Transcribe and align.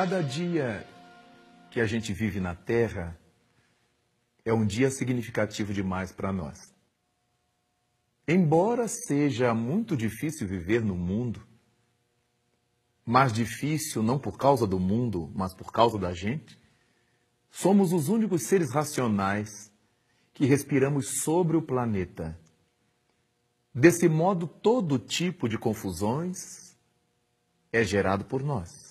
Cada 0.00 0.22
dia 0.22 0.88
que 1.70 1.78
a 1.78 1.84
gente 1.84 2.10
vive 2.14 2.40
na 2.40 2.54
Terra 2.54 3.20
é 4.46 4.50
um 4.50 4.64
dia 4.64 4.90
significativo 4.90 5.74
demais 5.74 6.10
para 6.10 6.32
nós. 6.32 6.74
Embora 8.26 8.88
seja 8.88 9.52
muito 9.52 9.94
difícil 9.94 10.48
viver 10.48 10.82
no 10.82 10.94
mundo, 10.94 11.46
mais 13.04 13.30
difícil 13.30 14.02
não 14.02 14.18
por 14.18 14.38
causa 14.38 14.66
do 14.66 14.80
mundo, 14.80 15.30
mas 15.34 15.52
por 15.52 15.70
causa 15.70 15.98
da 15.98 16.14
gente, 16.14 16.58
somos 17.50 17.92
os 17.92 18.08
únicos 18.08 18.44
seres 18.44 18.70
racionais 18.70 19.70
que 20.32 20.46
respiramos 20.46 21.20
sobre 21.20 21.58
o 21.58 21.62
planeta. 21.62 22.40
Desse 23.74 24.08
modo, 24.08 24.46
todo 24.46 24.98
tipo 24.98 25.46
de 25.46 25.58
confusões 25.58 26.74
é 27.70 27.84
gerado 27.84 28.24
por 28.24 28.42
nós 28.42 28.89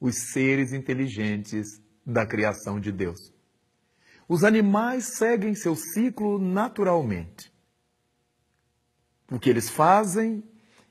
os 0.00 0.32
seres 0.32 0.72
inteligentes 0.72 1.80
da 2.04 2.24
criação 2.24 2.80
de 2.80 2.90
Deus. 2.90 3.32
Os 4.26 4.44
animais 4.44 5.16
seguem 5.16 5.54
seu 5.54 5.76
ciclo 5.76 6.38
naturalmente. 6.38 7.52
O 9.30 9.38
que 9.38 9.50
eles 9.50 9.68
fazem 9.68 10.42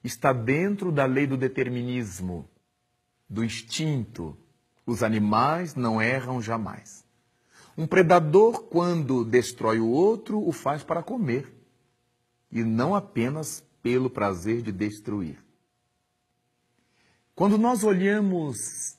está 0.03 0.31
dentro 0.31 0.91
da 0.91 1.05
lei 1.05 1.25
do 1.25 1.37
determinismo, 1.37 2.49
do 3.29 3.43
instinto. 3.43 4.37
Os 4.85 5.03
animais 5.03 5.75
não 5.75 6.01
erram 6.01 6.41
jamais. 6.41 7.03
Um 7.77 7.87
predador, 7.87 8.63
quando 8.63 9.23
destrói 9.23 9.79
o 9.79 9.87
outro, 9.87 10.45
o 10.45 10.51
faz 10.51 10.83
para 10.83 11.01
comer, 11.01 11.53
e 12.51 12.63
não 12.63 12.93
apenas 12.93 13.63
pelo 13.81 14.09
prazer 14.09 14.61
de 14.61 14.71
destruir. 14.71 15.41
Quando 17.33 17.57
nós 17.57 17.85
olhamos 17.85 18.98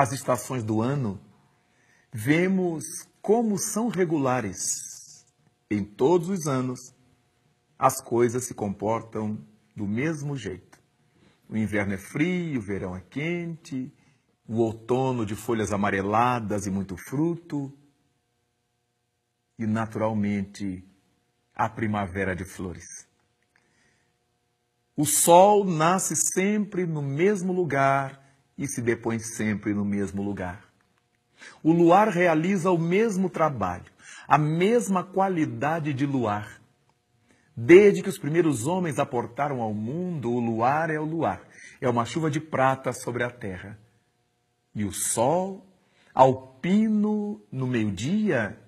as 0.00 0.12
estações 0.12 0.64
do 0.64 0.80
ano, 0.80 1.20
vemos 2.10 3.06
como 3.20 3.58
são 3.58 3.88
regulares. 3.88 5.26
Em 5.70 5.84
todos 5.84 6.30
os 6.30 6.46
anos, 6.46 6.94
as 7.78 8.00
coisas 8.00 8.44
se 8.44 8.54
comportam 8.54 9.46
do 9.76 9.86
mesmo 9.86 10.38
jeito. 10.38 10.80
O 11.50 11.54
inverno 11.54 11.92
é 11.92 11.98
frio, 11.98 12.60
o 12.60 12.62
verão 12.62 12.96
é 12.96 13.02
quente, 13.10 13.92
o 14.48 14.60
outono 14.60 15.26
de 15.26 15.36
folhas 15.36 15.70
amareladas 15.70 16.64
e 16.64 16.70
muito 16.70 16.96
fruto, 16.96 17.70
e 19.58 19.66
naturalmente 19.66 20.82
a 21.54 21.68
primavera 21.68 22.34
de 22.34 22.46
flores. 22.46 23.06
O 24.96 25.04
sol 25.04 25.62
nasce 25.62 26.16
sempre 26.16 26.86
no 26.86 27.02
mesmo 27.02 27.52
lugar 27.52 28.29
e 28.60 28.68
se 28.68 28.82
depõe 28.82 29.18
sempre 29.18 29.72
no 29.72 29.86
mesmo 29.86 30.22
lugar. 30.22 30.62
O 31.62 31.72
luar 31.72 32.08
realiza 32.08 32.70
o 32.70 32.78
mesmo 32.78 33.30
trabalho, 33.30 33.90
a 34.28 34.36
mesma 34.36 35.02
qualidade 35.02 35.94
de 35.94 36.04
luar. 36.04 36.60
Desde 37.56 38.02
que 38.02 38.10
os 38.10 38.18
primeiros 38.18 38.66
homens 38.66 38.98
aportaram 38.98 39.62
ao 39.62 39.72
mundo, 39.72 40.30
o 40.30 40.38
luar 40.38 40.90
é 40.90 41.00
o 41.00 41.04
luar. 41.04 41.42
É 41.80 41.88
uma 41.88 42.04
chuva 42.04 42.30
de 42.30 42.38
prata 42.38 42.92
sobre 42.92 43.24
a 43.24 43.30
terra. 43.30 43.78
E 44.74 44.84
o 44.84 44.92
sol, 44.92 45.66
alpino 46.14 47.40
no 47.50 47.66
meio-dia, 47.66 48.58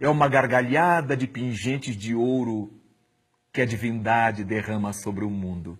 é 0.00 0.08
uma 0.08 0.26
gargalhada 0.26 1.14
de 1.14 1.26
pingentes 1.26 1.94
de 1.94 2.14
ouro 2.14 2.72
que 3.52 3.60
a 3.60 3.66
divindade 3.66 4.42
derrama 4.42 4.94
sobre 4.94 5.24
o 5.24 5.30
mundo. 5.30 5.78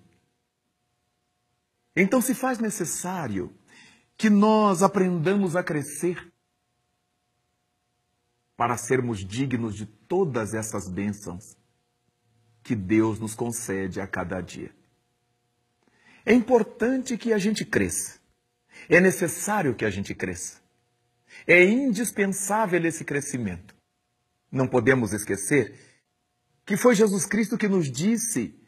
Então 1.97 2.21
se 2.21 2.35
faz 2.35 2.59
necessário 2.59 3.51
que 4.19 4.29
nós 4.29 4.83
aprendamos 4.83 5.57
a 5.57 5.63
crescer 5.63 6.31
para 8.57 8.77
sermos 8.77 9.25
dignos 9.25 9.75
de 9.75 9.87
todas 9.87 10.55
essas 10.55 10.89
bênçãos 10.89 11.57
que 12.63 12.75
Deus 12.75 13.19
nos 13.19 13.35
concede 13.35 14.01
a 14.01 14.07
cada 14.07 14.41
dia. 14.41 14.75
É 16.25 16.33
importante 16.33 17.17
que 17.17 17.33
a 17.33 17.39
gente 17.39 17.65
cresça. 17.65 18.19
É 18.89 19.01
necessário 19.01 19.75
que 19.75 19.85
a 19.85 19.91
gente 19.91 20.15
cresça. 20.15 20.61
É 21.47 21.63
indispensável 21.63 22.85
esse 22.85 23.05
crescimento. 23.05 23.75
Não 24.51 24.67
podemos 24.67 25.13
esquecer 25.13 25.79
que 26.65 26.77
foi 26.77 26.95
Jesus 26.95 27.25
Cristo 27.25 27.57
que 27.57 27.69
nos 27.69 27.91
disse 27.91 28.59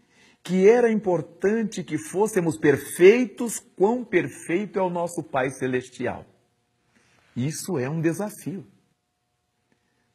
que 0.49 0.67
era 0.67 0.91
importante 0.91 1.85
que 1.85 1.99
fôssemos 1.99 2.57
perfeitos, 2.57 3.61
quão 3.77 4.03
perfeito 4.03 4.79
é 4.79 4.83
o 4.83 4.89
nosso 4.89 5.23
Pai 5.23 5.51
Celestial. 5.51 6.25
Isso 7.37 7.79
é 7.79 7.87
um 7.91 8.01
desafio. 8.01 8.67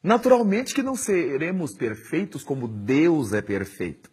Naturalmente 0.02 0.74
que 0.74 0.82
não 0.82 0.96
seremos 0.96 1.76
perfeitos 1.76 2.42
como 2.42 2.66
Deus 2.66 3.32
é 3.32 3.40
perfeito. 3.40 4.10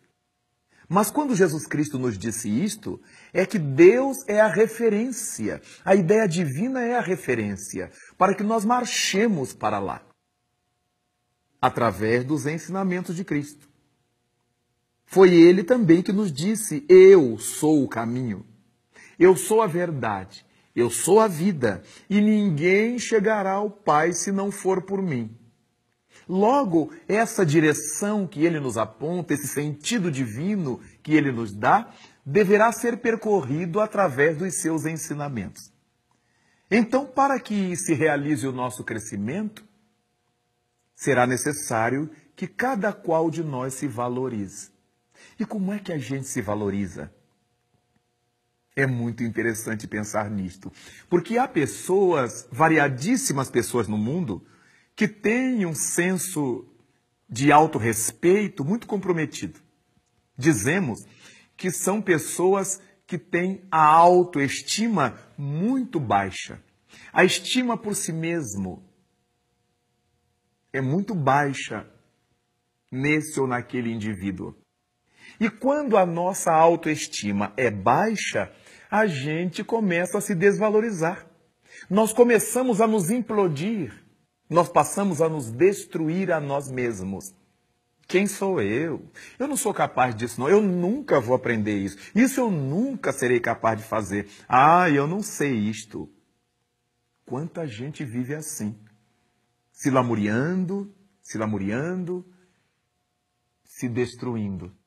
Mas 0.88 1.10
quando 1.10 1.36
Jesus 1.36 1.66
Cristo 1.66 1.98
nos 1.98 2.20
disse 2.20 2.48
isto, 2.48 3.02
é 3.34 3.44
que 3.44 3.58
Deus 3.58 4.18
é 4.28 4.40
a 4.40 4.48
referência, 4.48 5.60
a 5.84 5.96
ideia 5.96 6.28
divina 6.28 6.84
é 6.84 6.98
a 6.98 7.02
referência, 7.02 7.90
para 8.16 8.36
que 8.36 8.44
nós 8.44 8.64
marchemos 8.64 9.54
para 9.54 9.80
lá, 9.80 10.06
através 11.60 12.24
dos 12.24 12.46
ensinamentos 12.46 13.16
de 13.16 13.26
Cristo. 13.26 13.71
Foi 15.12 15.34
ele 15.34 15.62
também 15.62 16.02
que 16.02 16.14
nos 16.14 16.32
disse: 16.32 16.86
Eu 16.88 17.38
sou 17.38 17.84
o 17.84 17.88
caminho, 17.88 18.46
eu 19.20 19.36
sou 19.36 19.62
a 19.62 19.68
verdade, 19.68 20.46
eu 20.74 20.90
sou 20.90 21.20
a 21.20 21.28
vida, 21.28 21.84
e 22.10 22.22
ninguém 22.22 22.98
chegará 22.98 23.52
ao 23.52 23.70
Pai 23.70 24.14
se 24.14 24.32
não 24.32 24.50
for 24.50 24.84
por 24.84 25.02
mim. 25.02 25.30
Logo, 26.30 26.94
essa 27.10 27.46
direção 27.46 28.26
que 28.26 28.46
ele 28.46 28.58
nos 28.58 28.78
aponta, 28.78 29.34
esse 29.34 29.48
sentido 29.48 30.10
divino 30.10 30.80
que 31.04 31.14
ele 31.14 31.30
nos 31.30 31.54
dá, 31.54 31.94
deverá 32.26 32.72
ser 32.72 32.96
percorrido 32.96 33.82
através 33.82 34.38
dos 34.38 34.62
seus 34.62 34.86
ensinamentos. 34.86 35.74
Então, 36.70 37.06
para 37.06 37.38
que 37.38 37.76
se 37.76 37.94
realize 37.94 38.48
o 38.48 38.54
nosso 38.54 38.82
crescimento, 38.82 39.62
será 40.96 41.28
necessário 41.28 42.10
que 42.34 42.48
cada 42.48 42.94
qual 42.94 43.30
de 43.30 43.44
nós 43.44 43.74
se 43.74 43.90
valorize. 43.90 44.72
E 45.40 45.46
como 45.46 45.74
é 45.74 45.80
que 45.80 45.92
a 45.92 45.98
gente 45.98 46.28
se 46.28 46.42
valoriza? 46.42 47.14
É 48.76 48.86
muito 48.86 49.24
interessante 49.24 49.88
pensar 49.88 50.30
nisto, 50.30 50.72
porque 51.10 51.38
há 51.38 51.48
pessoas, 51.48 52.48
variadíssimas 52.52 53.50
pessoas 53.50 53.88
no 53.88 53.98
mundo, 53.98 54.46
que 54.96 55.08
têm 55.08 55.66
um 55.66 55.74
senso 55.74 56.66
de 57.30 57.52
autorrespeito 57.52 58.64
muito 58.64 58.88
comprometido. 58.88 59.60
Dizemos 60.38 61.06
que 61.58 61.70
são 61.70 62.02
pessoas 62.02 62.82
que 63.06 63.18
têm 63.18 63.62
a 63.70 63.84
autoestima 63.84 65.20
muito 65.38 66.00
baixa. 66.00 66.64
A 67.12 67.26
estima 67.26 67.78
por 67.78 67.96
si 67.96 68.14
mesmo 68.14 68.84
é 70.72 70.82
muito 70.82 71.14
baixa 71.14 71.86
nesse 72.92 73.40
ou 73.40 73.48
naquele 73.48 73.92
indivíduo. 73.92 74.56
E 75.42 75.50
quando 75.50 75.98
a 75.98 76.06
nossa 76.06 76.54
autoestima 76.54 77.52
é 77.58 77.72
baixa, 77.72 78.54
a 78.92 79.08
gente 79.08 79.64
começa 79.64 80.20
a 80.20 80.22
se 80.22 80.36
desvalorizar. 80.36 81.26
Nós 81.90 82.14
começamos 82.14 82.80
a 82.80 82.86
nos 82.86 83.10
implodir. 83.10 83.92
Nós 84.48 84.70
passamos 84.70 85.20
a 85.20 85.28
nos 85.28 85.50
destruir 85.50 86.32
a 86.32 86.40
nós 86.40 86.70
mesmos. 86.70 87.34
Quem 88.08 88.28
sou 88.28 88.62
eu? 88.62 89.04
Eu 89.40 89.48
não 89.48 89.58
sou 89.58 89.74
capaz 89.74 90.14
disso, 90.14 90.40
não. 90.40 90.48
Eu 90.48 90.62
nunca 90.62 91.20
vou 91.20 91.36
aprender 91.36 91.76
isso. 91.76 91.98
Isso 92.14 92.40
eu 92.40 92.52
nunca 92.52 93.12
serei 93.12 93.40
capaz 93.40 93.80
de 93.80 93.84
fazer. 93.88 94.30
Ah, 94.48 94.92
eu 94.92 95.08
não 95.08 95.24
sei 95.24 95.56
isto. 95.56 96.08
Quanta 97.26 97.66
gente 97.66 98.06
vive 98.06 98.36
assim, 98.36 98.78
se 99.72 99.90
lamuriando, 99.90 100.94
se 101.20 101.40
lamuriando, 101.40 102.24
se 103.64 103.90
destruindo. 103.90 104.80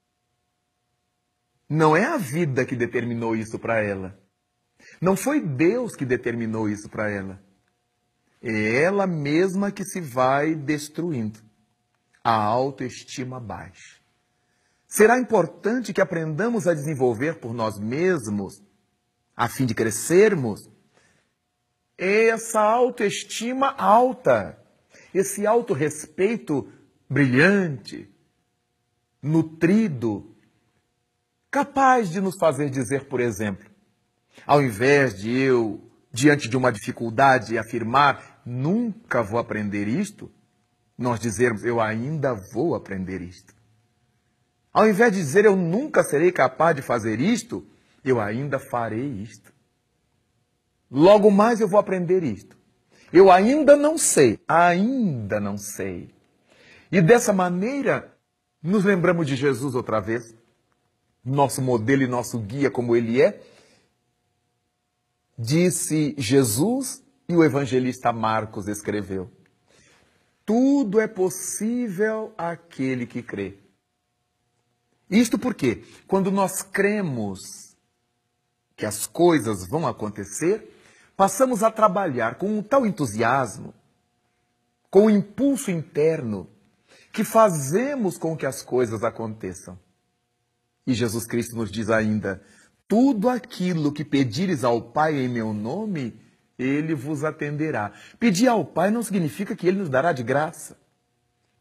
Não 1.69 1.97
é 1.97 2.05
a 2.05 2.17
vida 2.17 2.65
que 2.65 2.77
determinou 2.77 3.35
isso 3.35 3.59
para 3.59 3.83
ela. 3.83 4.19
Não 5.01 5.17
foi 5.17 5.41
Deus 5.41 5.97
que 5.97 6.05
determinou 6.05 6.69
isso 6.69 6.89
para 6.89 7.11
ela. 7.11 7.43
É 8.43 8.83
ela 8.83 9.07
mesma 9.07 9.71
que 9.71 9.85
se 9.85 10.01
vai 10.01 10.55
destruindo. 10.55 11.41
A 12.23 12.35
autoestima 12.35 13.41
baixa. 13.41 14.01
Será 14.87 15.19
importante 15.19 15.93
que 15.93 16.01
aprendamos 16.01 16.69
a 16.69 16.75
desenvolver 16.75 17.41
por 17.41 17.53
nós 17.53 17.79
mesmos, 17.79 18.63
a 19.37 19.49
fim 19.49 19.67
de 19.67 19.75
crescermos, 19.75 20.71
essa 21.99 22.61
autoestima 22.61 23.75
alta, 23.77 24.59
esse 25.13 25.47
autorrespeito 25.47 26.71
brilhante, 27.09 28.09
nutrido 29.23 30.34
capaz 31.55 32.11
de 32.11 32.21
nos 32.21 32.37
fazer 32.37 32.69
dizer, 32.69 33.05
por 33.05 33.21
exemplo, 33.21 33.65
ao 34.45 34.61
invés 34.61 35.17
de 35.17 35.31
eu 35.31 35.89
diante 36.13 36.49
de 36.49 36.57
uma 36.57 36.73
dificuldade 36.73 37.57
afirmar 37.57 38.43
nunca 38.45 39.23
vou 39.23 39.39
aprender 39.39 39.87
isto, 39.87 40.29
nós 40.99 41.21
dizermos 41.21 41.65
eu 41.65 41.81
ainda 41.81 42.35
vou 42.53 42.75
aprender 42.75 43.23
isto. 43.23 43.55
Ao 44.73 44.89
invés 44.89 45.13
de 45.13 45.19
dizer 45.19 45.45
eu 45.45 45.55
nunca 45.55 46.03
serei 46.03 46.33
capaz 46.33 46.75
de 46.75 46.83
fazer 46.83 47.21
isto, 47.21 47.65
eu 48.05 48.21
ainda 48.21 48.59
farei 48.59 49.23
isto. 49.23 49.53
Logo 50.91 51.31
mais 51.31 51.61
eu 51.61 51.69
vou 51.69 51.79
aprender 51.79 52.25
isto. 52.25 52.59
Eu 53.13 53.31
ainda 53.31 53.77
não 53.77 53.97
sei, 53.97 54.41
ainda 54.49 55.39
não 55.39 55.57
sei. 55.57 56.13
E 56.91 57.01
dessa 57.01 57.33
maneira, 57.33 58.13
nos 58.61 58.83
lembramos 58.83 59.29
de 59.29 59.37
Jesus 59.37 59.77
outra 59.77 60.01
vez, 60.01 60.35
nosso 61.25 61.63
modelo 61.63 62.03
e 62.03 62.07
nosso 62.07 62.39
guia, 62.39 62.71
como 62.71 62.95
ele 62.95 63.23
é. 63.23 63.41
Disse 65.39 66.15
Jesus 66.19 67.03
e 67.29 67.35
o 67.35 67.43
evangelista 67.43 68.13
Marcos 68.13 68.69
escreveu: 68.69 69.31
Tudo 70.45 71.01
é 71.01 71.07
possível 71.07 72.33
àquele 72.37 73.07
que 73.07 73.23
crê. 73.23 73.59
Isto 75.11 75.39
porque, 75.39 75.85
quando 76.07 76.31
nós 76.31 76.63
cremos 76.63 77.77
que 78.77 78.87
as 78.87 79.07
coisas 79.07 79.67
vão 79.67 79.87
acontecer, 79.87 80.71
passamos 81.17 81.63
a 81.63 81.71
trabalhar 81.71 82.37
com 82.37 82.47
um 82.47 82.63
tal 82.63 82.87
entusiasmo, 82.87 83.73
com 84.91 85.07
um 85.07 85.11
impulso 85.11 85.71
interno, 85.71 86.49
que 87.13 87.23
fazemos 87.23 88.19
com 88.19 88.37
que 88.37 88.47
as 88.47 88.63
coisas 88.63 89.05
aconteçam. 89.05 89.79
E 90.87 90.93
Jesus 90.95 91.27
Cristo 91.27 91.57
nos 91.57 91.71
diz 91.71 91.91
ainda: 91.91 92.43
tudo 92.87 93.29
aquilo 93.29 93.93
que 93.93 94.05
pedires 94.05 94.65
ao 94.65 94.81
Pai 94.81 95.19
em 95.19 95.29
meu 95.29 95.53
nome, 95.53 96.21
ele 96.59 96.95
vos 96.95 97.25
atenderá. 97.25 97.93
Pedir 98.19 98.49
ao 98.49 98.65
Pai 98.65 98.91
não 98.91 99.03
significa 99.03 99.57
que 99.57 99.67
ele 99.67 99.79
nos 99.79 99.89
dará 99.89 100.13
de 100.13 100.23
graça. 100.23 100.79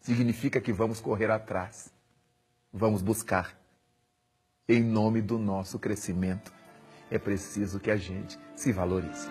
Significa 0.01 0.59
que 0.59 0.73
vamos 0.73 0.99
correr 0.99 1.31
atrás. 1.31 1.91
Vamos 2.71 3.01
buscar. 3.01 3.57
Em 4.67 4.81
nome 4.81 5.21
do 5.21 5.37
nosso 5.37 5.79
crescimento, 5.79 6.53
é 7.09 7.17
preciso 7.17 7.79
que 7.79 7.91
a 7.91 7.97
gente 7.97 8.37
se 8.55 8.71
valorize. 8.71 9.27